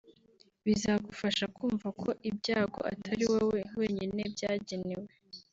[0.65, 5.09] bizagufasha kumva ko ibyago atari wowe wenyine byagenewe